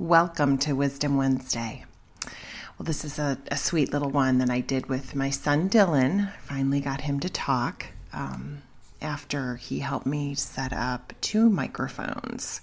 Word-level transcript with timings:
Welcome 0.00 0.58
to 0.58 0.74
Wisdom 0.74 1.16
Wednesday. 1.16 1.84
Well, 2.24 2.84
this 2.84 3.04
is 3.04 3.18
a, 3.18 3.36
a, 3.50 3.56
sweet 3.56 3.92
little 3.92 4.10
one 4.10 4.38
that 4.38 4.48
I 4.48 4.60
did 4.60 4.86
with 4.86 5.16
my 5.16 5.28
son 5.28 5.68
Dylan. 5.68 6.32
Finally 6.38 6.82
got 6.82 7.00
him 7.00 7.18
to 7.18 7.28
talk 7.28 7.86
um, 8.12 8.62
after 9.02 9.56
he 9.56 9.80
helped 9.80 10.06
me 10.06 10.36
set 10.36 10.72
up 10.72 11.14
two 11.20 11.50
microphones. 11.50 12.60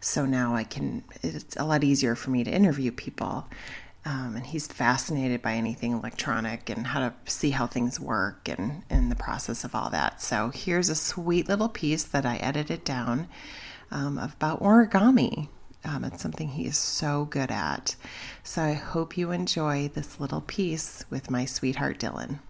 So 0.00 0.26
now 0.26 0.54
I 0.54 0.64
can, 0.64 1.04
it's 1.22 1.56
a 1.56 1.64
lot 1.64 1.84
easier 1.84 2.14
for 2.14 2.28
me 2.28 2.44
to 2.44 2.50
interview 2.50 2.92
people. 2.92 3.48
Um, 4.04 4.36
and 4.36 4.44
he's 4.44 4.66
fascinated 4.66 5.40
by 5.40 5.54
anything 5.54 5.92
electronic 5.92 6.68
and 6.68 6.88
how 6.88 7.00
to 7.00 7.14
see 7.24 7.52
how 7.52 7.66
things 7.66 7.98
work 7.98 8.46
and, 8.46 8.82
and 8.90 9.10
the 9.10 9.16
process 9.16 9.64
of 9.64 9.74
all 9.74 9.88
that. 9.88 10.20
So 10.20 10.50
here's 10.50 10.90
a 10.90 10.94
sweet 10.94 11.48
little 11.48 11.70
piece 11.70 12.04
that 12.04 12.26
I 12.26 12.36
edited 12.36 12.84
down 12.84 13.26
um, 13.90 14.18
about 14.18 14.62
origami. 14.62 15.48
Um, 15.88 16.04
it's 16.04 16.20
something 16.20 16.48
he 16.48 16.66
is 16.66 16.76
so 16.76 17.24
good 17.30 17.50
at. 17.50 17.96
So 18.42 18.62
I 18.62 18.74
hope 18.74 19.16
you 19.16 19.30
enjoy 19.30 19.88
this 19.88 20.20
little 20.20 20.42
piece 20.42 21.04
with 21.08 21.30
my 21.30 21.46
sweetheart 21.46 21.98
Dylan. 21.98 22.40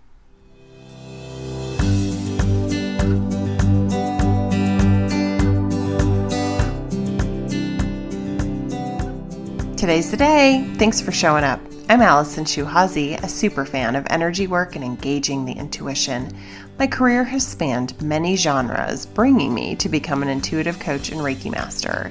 Today's 9.77 10.11
the 10.11 10.17
day. 10.17 10.69
Thanks 10.75 11.01
for 11.01 11.13
showing 11.13 11.45
up. 11.45 11.61
I'm 11.89 12.03
Allison 12.03 12.45
Shuhazi, 12.45 13.15
a 13.23 13.29
super 13.29 13.65
fan 13.65 13.95
of 13.95 14.07
energy 14.11 14.49
work 14.49 14.75
and 14.75 14.85
engaging 14.85 15.45
the 15.45 15.53
intuition. 15.53 16.37
My 16.79 16.89
career 16.89 17.23
has 17.25 17.47
spanned 17.47 18.01
many 18.03 18.35
genres, 18.35 19.07
bringing 19.07 19.55
me 19.55 19.77
to 19.77 19.89
become 19.89 20.23
an 20.23 20.29
intuitive 20.29 20.81
coach 20.81 21.11
and 21.13 21.21
Reiki 21.21 21.53
master. 21.53 22.11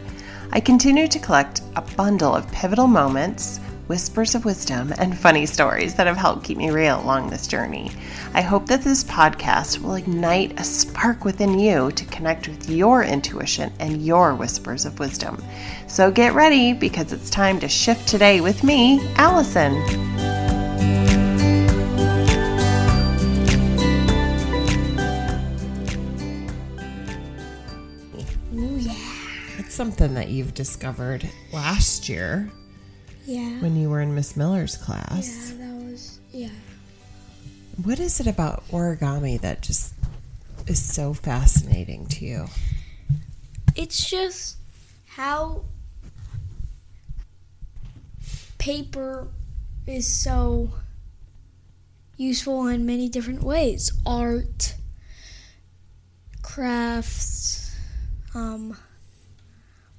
I 0.52 0.60
continue 0.60 1.08
to 1.08 1.20
collect 1.20 1.62
a 1.76 1.82
bundle 1.82 2.34
of 2.34 2.52
pivotal 2.52 2.88
moments, 2.88 3.60
whispers 3.88 4.34
of 4.34 4.46
wisdom, 4.46 4.94
and 4.98 5.18
funny 5.18 5.46
stories 5.46 5.96
that 5.96 6.08
have 6.08 6.18
helped 6.18 6.46
keep 6.46 6.58
me 6.58 6.72
real 6.72 7.02
along 7.02 7.30
this 7.30 7.48
journey. 7.48 7.92
I 8.34 8.42
hope 8.42 8.66
that 8.68 8.82
this 8.82 9.04
podcast 9.04 9.80
will 9.80 9.96
ignite 9.96 10.60
a 10.60 10.64
spark 10.64 11.26
within 11.26 11.60
you 11.60 11.92
to 11.92 12.06
connect 12.06 12.48
with 12.48 12.70
your 12.70 13.04
intuition 13.04 13.74
and 13.80 14.06
your 14.06 14.36
whispers 14.36 14.86
of 14.86 15.00
wisdom. 15.00 15.44
So 15.88 16.12
get 16.12 16.34
ready 16.34 16.74
because 16.74 17.12
it's 17.12 17.30
time 17.30 17.60
to 17.60 17.68
shift 17.68 18.08
today 18.08 18.42
with 18.42 18.64
me, 18.64 19.00
Allison. 19.16 19.76
Something 29.66 30.14
that 30.14 30.30
you've 30.30 30.54
discovered 30.54 31.28
last 31.52 32.10
year. 32.10 32.50
Yeah. 33.26 33.60
When 33.60 33.76
you 33.76 33.90
were 33.90 34.02
in 34.02 34.16
Miss 34.16 34.38
Miller's 34.38 34.78
class. 34.78 35.52
Yeah, 35.52 35.66
that 35.66 35.76
was 35.84 36.20
yeah. 36.32 36.50
What 37.84 38.00
is 38.00 38.20
it 38.20 38.28
about 38.28 38.68
origami 38.70 39.40
that 39.42 39.62
just 39.62 39.94
is 40.66 40.82
so 40.82 41.14
fascinating 41.14 42.06
to 42.08 42.26
you? 42.26 42.46
It's 43.76 44.10
just 44.10 44.58
how 45.06 45.66
paper 48.58 49.28
is 49.86 50.08
so 50.08 50.72
useful 52.18 52.68
in 52.68 52.86
many 52.86 53.10
different 53.10 53.44
ways. 53.44 53.92
Art, 54.06 54.76
crafts, 56.42 57.76
um, 58.34 58.76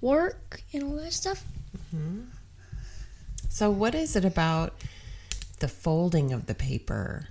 work 0.00 0.62
and 0.72 0.82
all 0.82 0.96
that 0.96 1.12
stuff. 1.12 1.44
Mm-hmm. 1.94 2.20
So, 3.48 3.70
what 3.70 3.94
is 3.94 4.14
it 4.14 4.24
about 4.24 4.74
the 5.60 5.68
folding 5.68 6.32
of 6.32 6.46
the 6.46 6.54
paper 6.54 7.28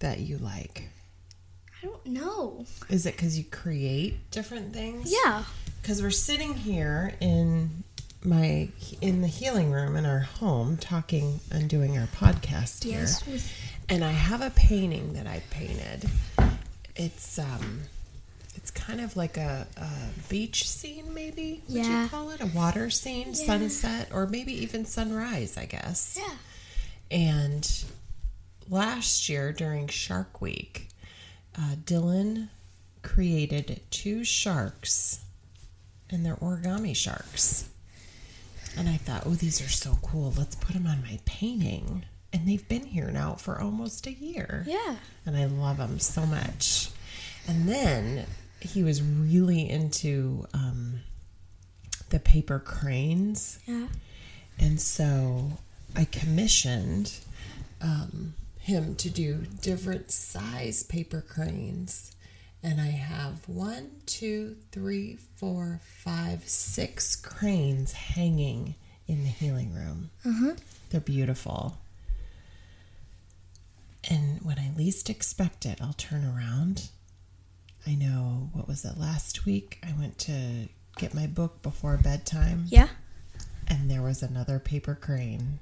that 0.00 0.20
you 0.20 0.38
like? 0.38 0.88
I 1.82 1.86
don't 1.86 2.06
know. 2.06 2.66
Is 2.88 3.06
it 3.06 3.16
because 3.16 3.38
you 3.38 3.44
create 3.44 4.30
different 4.30 4.72
things? 4.72 5.12
Yeah. 5.12 5.44
Because 5.80 6.02
we're 6.02 6.10
sitting 6.10 6.54
here 6.54 7.14
in 7.20 7.84
my 8.24 8.68
in 9.00 9.20
the 9.20 9.28
healing 9.28 9.72
room 9.72 9.96
in 9.96 10.06
our 10.06 10.20
home 10.20 10.76
talking 10.76 11.40
and 11.50 11.68
doing 11.68 11.98
our 11.98 12.06
podcast 12.06 12.84
here. 12.84 13.00
Yes. 13.00 13.52
And 13.88 14.04
I 14.04 14.12
have 14.12 14.40
a 14.40 14.50
painting 14.50 15.14
that 15.14 15.26
I 15.26 15.42
painted. 15.50 16.08
It's 16.94 17.38
um 17.38 17.82
kind 18.74 19.00
of 19.00 19.16
like 19.16 19.36
a, 19.36 19.66
a 19.76 19.90
beach 20.28 20.68
scene, 20.68 21.14
maybe. 21.14 21.62
Would 21.68 21.84
yeah. 21.84 22.04
you 22.04 22.08
call 22.08 22.30
it 22.30 22.40
a 22.40 22.46
water 22.46 22.90
scene, 22.90 23.28
yeah. 23.28 23.46
sunset, 23.46 24.08
or 24.12 24.26
maybe 24.26 24.52
even 24.62 24.84
sunrise? 24.84 25.56
I 25.56 25.66
guess. 25.66 26.18
Yeah. 26.20 26.36
And 27.10 27.84
last 28.68 29.28
year 29.28 29.52
during 29.52 29.88
Shark 29.88 30.40
Week, 30.40 30.88
uh, 31.56 31.76
Dylan 31.84 32.48
created 33.02 33.80
two 33.90 34.24
sharks, 34.24 35.20
and 36.10 36.24
they're 36.24 36.36
origami 36.36 36.96
sharks. 36.96 37.68
And 38.76 38.88
I 38.88 38.96
thought, 38.96 39.24
oh, 39.26 39.34
these 39.34 39.60
are 39.60 39.68
so 39.68 39.98
cool. 40.02 40.32
Let's 40.36 40.56
put 40.56 40.74
them 40.74 40.86
on 40.86 41.02
my 41.02 41.18
painting. 41.24 42.04
And 42.32 42.48
they've 42.48 42.66
been 42.66 42.86
here 42.86 43.10
now 43.10 43.34
for 43.34 43.60
almost 43.60 44.06
a 44.06 44.12
year. 44.12 44.64
Yeah. 44.66 44.96
And 45.26 45.36
I 45.36 45.44
love 45.44 45.76
them 45.76 45.98
so 45.98 46.24
much. 46.24 46.88
And 47.46 47.68
then 47.68 48.26
he 48.62 48.82
was 48.82 49.02
really 49.02 49.68
into 49.68 50.46
um, 50.54 51.00
the 52.10 52.18
paper 52.18 52.58
cranes. 52.58 53.58
Yeah. 53.66 53.88
And 54.58 54.80
so 54.80 55.58
I 55.96 56.04
commissioned 56.04 57.18
um, 57.80 58.34
him 58.58 58.94
to 58.96 59.10
do 59.10 59.46
different 59.60 60.10
size 60.10 60.82
paper 60.82 61.20
cranes. 61.20 62.14
And 62.62 62.80
I 62.80 62.90
have 62.90 63.48
one, 63.48 63.90
two, 64.06 64.56
three, 64.70 65.18
four, 65.36 65.80
five, 65.82 66.48
six 66.48 67.16
cranes 67.16 67.92
hanging 67.92 68.76
in 69.08 69.24
the 69.24 69.30
healing 69.30 69.74
room. 69.74 70.10
Uh-huh. 70.24 70.54
They're 70.90 71.00
beautiful. 71.00 71.78
And 74.08 74.40
when 74.42 74.58
I 74.58 74.70
least 74.76 75.10
expect 75.10 75.66
it, 75.66 75.80
I'll 75.80 75.92
turn 75.94 76.24
around 76.24 76.90
I 77.86 77.94
know, 77.94 78.50
what 78.52 78.68
was 78.68 78.84
it, 78.84 78.98
last 78.98 79.44
week? 79.44 79.78
I 79.82 79.92
went 79.98 80.18
to 80.20 80.68
get 80.96 81.14
my 81.14 81.26
book 81.26 81.62
before 81.62 81.96
bedtime. 81.96 82.66
Yeah. 82.68 82.88
And 83.68 83.90
there 83.90 84.02
was 84.02 84.22
another 84.22 84.58
paper 84.58 84.94
crane 84.94 85.58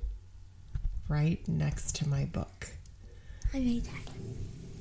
right 1.09 1.47
next 1.49 1.97
to 1.97 2.09
my 2.09 2.25
book. 2.27 2.69
I 3.55 3.59
made 3.61 3.85
that. 3.85 4.13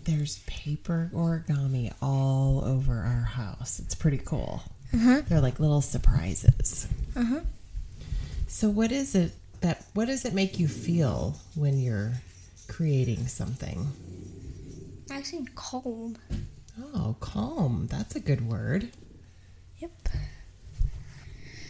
There's 0.04 0.40
paper 0.48 1.12
origami 1.14 1.94
all 2.02 2.64
over 2.66 2.94
our 2.94 3.22
house. 3.24 3.80
It's 3.80 3.96
pretty 3.96 4.18
cool. 4.18 4.62
Uh-huh. 4.94 5.22
They're 5.28 5.42
like 5.42 5.60
little 5.60 5.82
surprises. 5.82 6.88
Uh-huh. 7.16 7.42
So 8.48 8.70
what 8.70 8.92
is 8.92 9.14
it 9.16 9.34
that 9.62 9.86
what 9.94 10.06
does 10.06 10.26
it 10.26 10.34
make 10.34 10.60
you 10.60 10.68
feel 10.68 11.40
when 11.54 11.80
you're 11.80 12.14
creating 12.68 13.28
something? 13.28 13.92
I 15.12 15.18
Actually 15.18 15.48
calm. 15.54 16.18
Oh, 16.82 17.16
calm. 17.20 17.88
That's 17.90 18.16
a 18.16 18.20
good 18.20 18.48
word. 18.48 18.90
Yep. 19.80 19.92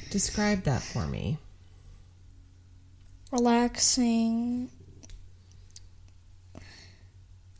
Describe 0.09 0.64
that 0.64 0.81
for 0.81 1.08
me. 1.08 1.38
Relaxing, 3.31 4.70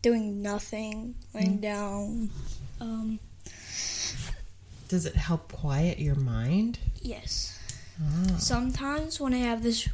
doing 0.02 0.42
nothing, 0.42 1.16
laying 1.34 1.60
mm. 1.60 1.62
down. 1.62 2.30
Um, 2.82 3.20
Does 4.88 5.06
it 5.06 5.16
help 5.16 5.52
quiet 5.52 6.00
your 6.00 6.16
mind? 6.16 6.80
Yes. 7.02 7.60
Ah. 8.02 8.38
Sometimes 8.38 9.20
when 9.20 9.34
I 9.34 9.40
have 9.40 9.62
this, 9.62 9.88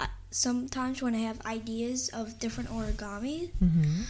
uh, 0.00 0.06
sometimes 0.30 1.02
when 1.02 1.14
I 1.14 1.18
have 1.18 1.40
ideas 1.46 2.08
of 2.08 2.40
different 2.40 2.70
origami, 2.70 3.50
mm-hmm. 3.62 4.02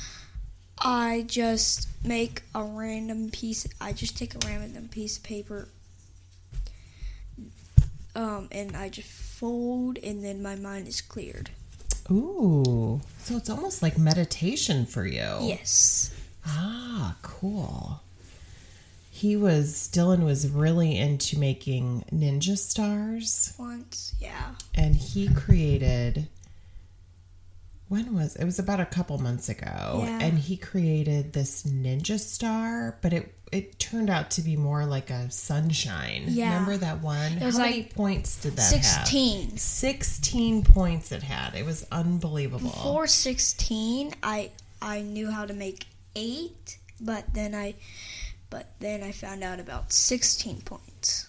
I 0.80 1.24
just 1.28 1.88
make 2.04 2.42
a 2.54 2.62
random 2.62 3.30
piece. 3.30 3.66
I 3.80 3.92
just 3.92 4.16
take 4.16 4.34
a 4.34 4.46
random 4.46 4.88
piece 4.88 5.18
of 5.18 5.22
paper, 5.22 5.68
um, 8.14 8.48
and 8.50 8.76
I 8.76 8.88
just 8.88 9.08
fold, 9.08 9.98
and 10.02 10.24
then 10.24 10.42
my 10.42 10.56
mind 10.56 10.88
is 10.88 11.00
cleared. 11.00 11.50
Ooh, 12.10 13.00
so 13.18 13.36
it's 13.36 13.50
almost 13.50 13.82
like 13.82 13.98
meditation 13.98 14.86
for 14.86 15.06
you. 15.06 15.38
Yes. 15.42 16.14
Ah, 16.46 17.16
cool. 17.22 18.00
He 19.10 19.36
was 19.36 19.88
Dylan 19.92 20.24
was 20.24 20.48
really 20.48 20.96
into 20.96 21.38
making 21.38 22.04
ninja 22.10 22.56
stars 22.56 23.52
once, 23.58 24.14
yeah. 24.18 24.52
And 24.74 24.96
he 24.96 25.28
created 25.28 26.26
when 27.90 28.14
was 28.14 28.36
it 28.36 28.44
was 28.46 28.58
about 28.58 28.80
a 28.80 28.86
couple 28.86 29.18
months 29.18 29.48
ago 29.50 30.00
Yeah. 30.04 30.18
and 30.22 30.38
he 30.38 30.56
created 30.56 31.32
this 31.34 31.64
ninja 31.64 32.18
star 32.18 32.96
but 33.02 33.12
it 33.12 33.34
it 33.52 33.80
turned 33.80 34.08
out 34.08 34.30
to 34.32 34.42
be 34.42 34.56
more 34.56 34.86
like 34.86 35.10
a 35.10 35.28
sunshine 35.30 36.24
Yeah. 36.28 36.50
remember 36.52 36.76
that 36.78 37.02
one 37.02 37.40
was 37.40 37.56
how 37.56 37.64
many 37.64 37.82
like 37.82 37.94
points 37.94 38.36
did 38.40 38.54
that 38.56 38.72
have 38.72 38.84
16. 39.06 39.56
16 39.56 40.62
points 40.64 41.10
it 41.12 41.24
had 41.24 41.54
it 41.56 41.64
was 41.66 41.84
unbelievable 41.92 42.70
Before 42.70 43.06
16, 43.06 44.14
I 44.22 44.50
I 44.80 45.02
knew 45.02 45.30
how 45.30 45.44
to 45.44 45.52
make 45.52 45.86
8, 46.16 46.78
but 47.00 47.34
then 47.34 47.54
I 47.54 47.74
but 48.50 48.66
then 48.80 49.02
I 49.02 49.10
found 49.12 49.42
out 49.42 49.58
about 49.60 49.92
16 49.92 50.62
points. 50.62 51.26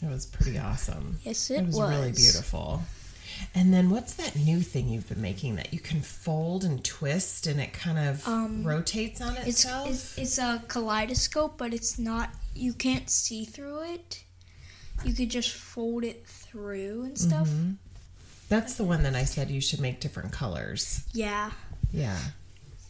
it 0.00 0.08
was 0.08 0.26
pretty 0.26 0.58
awesome 0.58 1.18
Yes, 1.24 1.50
it, 1.50 1.56
it 1.62 1.66
was, 1.66 1.80
really 1.80 2.12
beautiful 2.12 2.82
and 3.54 3.72
then 3.72 3.90
what's 3.90 4.14
that 4.14 4.36
new 4.36 4.60
thing 4.60 4.88
you've 4.88 5.08
been 5.08 5.20
making 5.22 5.56
that 5.56 5.72
you 5.72 5.78
can 5.80 6.00
fold 6.00 6.64
and 6.64 6.84
twist 6.84 7.46
and 7.46 7.60
it 7.60 7.72
kind 7.72 7.98
of 7.98 8.26
rotates 8.66 9.20
on 9.20 9.28
Um, 9.30 9.36
It's, 9.38 9.64
itself 9.64 9.88
it's 9.88 10.18
it's 10.18 10.38
a 10.38 10.62
kaleidoscope, 10.68 11.56
but 11.58 11.72
it's 11.74 11.98
not. 11.98 12.30
You 12.54 12.72
can't 12.72 13.08
see 13.10 13.44
through 13.44 13.82
it. 13.94 14.24
You 15.04 15.12
could 15.12 15.28
just 15.30 15.50
fold 15.52 16.04
it 16.04 16.24
through 16.26 17.02
and 17.04 17.18
stuff. 17.18 17.48
Mm-hmm. 17.48 17.72
that's 18.48 18.74
the 18.74 18.84
one 18.84 19.02
that 19.02 19.14
i 19.16 19.24
said 19.24 19.50
you 19.50 19.60
should 19.60 19.80
make 19.80 20.00
different 20.00 20.30
colors 20.32 21.02
Yeah. 21.12 21.50
Yeah. 21.92 22.18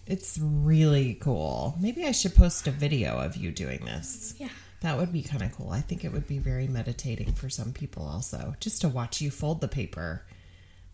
It's 0.06 0.38
really 0.38 1.14
cool. 1.14 1.76
Maybe 1.80 2.04
I 2.04 2.12
should 2.12 2.34
post 2.34 2.66
a 2.66 2.70
video 2.70 3.16
of 3.18 3.36
you 3.36 3.50
doing 3.50 3.86
this. 3.86 4.34
Yeah. 4.38 4.48
That 4.84 4.98
would 4.98 5.14
be 5.14 5.22
kind 5.22 5.42
of 5.42 5.50
cool. 5.52 5.70
I 5.70 5.80
think 5.80 6.04
it 6.04 6.12
would 6.12 6.28
be 6.28 6.36
very 6.36 6.68
meditating 6.68 7.32
for 7.32 7.48
some 7.48 7.72
people 7.72 8.06
also. 8.06 8.54
Just 8.60 8.82
to 8.82 8.88
watch 8.90 9.18
you 9.22 9.30
fold 9.30 9.62
the 9.62 9.66
paper 9.66 10.20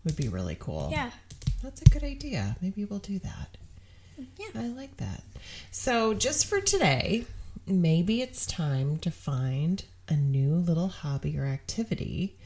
would 0.05 0.15
be 0.15 0.29
really 0.29 0.55
cool. 0.57 0.87
Yeah. 0.93 1.11
That's 1.61 1.81
a 1.81 1.85
good 1.89 2.01
idea. 2.01 2.55
Maybe 2.61 2.85
we'll 2.85 2.99
do 2.99 3.19
that. 3.19 3.57
Yeah. 4.37 4.47
I 4.55 4.67
like 4.69 4.95
that. 4.97 5.23
So, 5.71 6.13
just 6.13 6.45
for 6.45 6.61
today, 6.61 7.25
maybe 7.67 8.21
it's 8.21 8.45
time 8.45 8.95
to 8.99 9.11
find 9.11 9.83
a 10.07 10.15
new 10.15 10.53
little 10.55 10.87
hobby 10.87 11.37
or 11.37 11.45
activity 11.45 12.37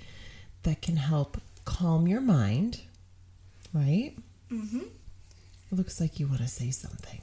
that 0.63 0.81
can 0.81 0.95
help 0.98 1.39
calm 1.63 2.07
your 2.07 2.21
mind, 2.21 2.81
right? 3.71 4.15
Mhm. 4.51 4.81
It 4.81 5.75
looks 5.75 6.01
like 6.01 6.19
you 6.19 6.25
want 6.27 6.41
to 6.41 6.48
say 6.48 6.71
something. 6.71 7.21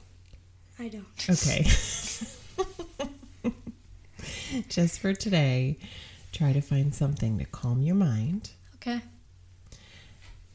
I 0.78 0.86
don't. 0.86 1.06
Okay. 1.28 1.66
Just 4.72 5.00
for 5.00 5.12
today, 5.12 5.76
try 6.32 6.54
to 6.54 6.62
find 6.62 6.94
something 6.94 7.38
to 7.38 7.44
calm 7.44 7.82
your 7.82 7.94
mind 7.94 8.52
Okay. 8.76 9.02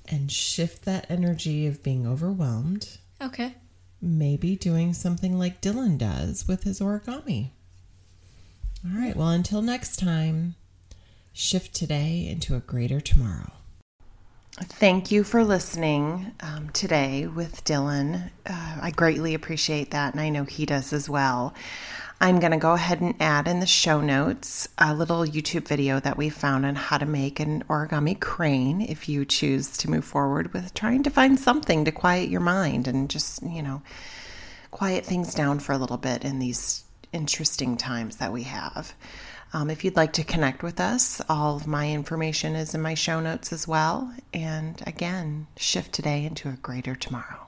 and 0.07 0.31
shift 0.31 0.85
that 0.85 1.05
energy 1.07 1.67
of 1.67 1.83
being 1.83 2.07
overwhelmed. 2.07 2.97
Okay. 3.21 3.53
Maybe 4.01 4.55
doing 4.55 4.95
something 4.95 5.37
like 5.37 5.61
Dylan 5.61 5.99
does 5.99 6.47
with 6.47 6.63
his 6.63 6.79
origami. 6.79 7.51
All 8.83 8.99
right, 8.99 9.15
well, 9.15 9.29
until 9.29 9.61
next 9.61 9.97
time, 9.97 10.55
shift 11.31 11.75
today 11.75 12.27
into 12.27 12.55
a 12.55 12.59
greater 12.59 12.99
tomorrow. 12.99 13.51
Thank 14.59 15.11
you 15.11 15.23
for 15.23 15.43
listening 15.43 16.31
um, 16.39 16.69
today 16.71 17.27
with 17.27 17.63
Dylan. 17.65 18.31
Uh, 18.47 18.77
I 18.81 18.89
greatly 18.89 19.35
appreciate 19.35 19.91
that, 19.91 20.13
and 20.15 20.21
I 20.21 20.29
know 20.29 20.45
he 20.45 20.65
does 20.65 20.91
as 20.91 21.07
well. 21.07 21.53
I'm 22.19 22.39
going 22.39 22.51
to 22.51 22.57
go 22.57 22.73
ahead 22.73 22.99
and 22.99 23.13
add 23.19 23.47
in 23.47 23.59
the 23.59 23.67
show 23.67 24.01
notes 24.01 24.67
a 24.79 24.91
little 24.91 25.23
YouTube 25.23 25.67
video 25.67 25.99
that 25.99 26.17
we 26.17 26.29
found 26.29 26.65
on 26.65 26.73
how 26.73 26.97
to 26.97 27.05
make 27.05 27.39
an 27.39 27.63
origami 27.69 28.19
crane 28.19 28.81
if 28.81 29.07
you 29.07 29.23
choose 29.23 29.77
to 29.77 29.89
move 29.89 30.03
forward 30.03 30.51
with 30.51 30.73
trying 30.73 31.03
to 31.03 31.11
find 31.11 31.39
something 31.39 31.85
to 31.85 31.91
quiet 31.91 32.29
your 32.29 32.41
mind 32.41 32.87
and 32.87 33.07
just, 33.07 33.43
you 33.43 33.61
know, 33.61 33.83
quiet 34.71 35.05
things 35.05 35.35
down 35.35 35.59
for 35.59 35.73
a 35.73 35.77
little 35.77 35.97
bit 35.97 36.25
in 36.25 36.39
these 36.39 36.85
interesting 37.13 37.77
times 37.77 38.15
that 38.17 38.33
we 38.33 38.43
have. 38.43 38.95
Um, 39.53 39.69
if 39.69 39.85
you'd 39.85 39.95
like 39.95 40.13
to 40.13 40.23
connect 40.23 40.63
with 40.63 40.79
us, 40.79 41.21
all 41.29 41.55
of 41.55 41.67
my 41.67 41.91
information 41.91 42.55
is 42.55 42.73
in 42.73 42.81
my 42.81 42.95
show 42.95 43.19
notes 43.19 43.53
as 43.53 43.67
well. 43.67 44.11
And 44.33 44.81
again, 44.87 45.45
shift 45.55 45.93
today 45.93 46.25
into 46.25 46.49
a 46.49 46.53
greater 46.53 46.95
tomorrow. 46.95 47.46